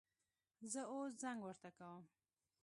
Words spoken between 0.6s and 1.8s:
زه اوس زنګ ورته